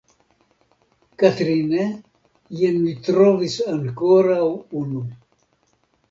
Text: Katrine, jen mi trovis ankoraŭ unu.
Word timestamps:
Katrine, 1.23 1.83
jen 2.61 2.79
mi 2.85 2.93
trovis 3.09 3.57
ankoraŭ 3.73 4.47
unu. 4.81 5.03